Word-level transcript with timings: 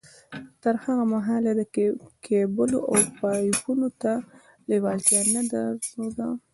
تر 0.61 0.75
هغه 0.83 1.03
مهاله 1.13 1.51
ده 1.57 1.65
کېبلو 2.25 2.79
او 2.89 2.97
پایپونو 3.17 3.87
ته 4.01 4.11
لېوالتیا 4.69 5.21
نه 5.35 5.41
در 5.51 5.71
لوده 5.95 6.27